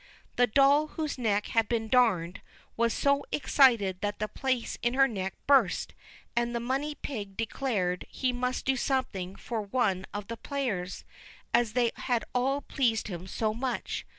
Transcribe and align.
The 0.35 0.47
doll, 0.47 0.87
whose 0.87 1.19
neck 1.19 1.49
had 1.49 1.69
been 1.69 1.87
darned, 1.87 2.41
was 2.75 2.91
so 2.91 3.23
excited 3.31 4.01
that 4.01 4.17
the 4.17 4.27
place 4.27 4.79
in 4.81 4.95
her 4.95 5.07
neck 5.07 5.35
burst, 5.45 5.93
and 6.35 6.55
the 6.55 6.59
money 6.59 6.95
pig 6.95 7.37
declared 7.37 8.07
he 8.09 8.33
must 8.33 8.65
do 8.65 8.75
something 8.75 9.35
for 9.35 9.61
one 9.61 10.07
of 10.11 10.25
the 10.27 10.37
players, 10.37 11.05
as 11.53 11.73
they 11.73 11.91
had 11.97 12.25
all 12.33 12.61
pleased 12.61 13.09
him 13.09 13.27
so 13.27 13.53
much. 13.53 14.07